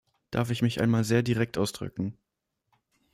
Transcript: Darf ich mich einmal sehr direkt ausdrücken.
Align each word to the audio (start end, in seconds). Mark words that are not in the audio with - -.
Darf 0.31 0.49
ich 0.49 0.63
mich 0.63 0.81
einmal 0.81 1.03
sehr 1.03 1.21
direkt 1.21 1.59
ausdrücken. 1.59 2.17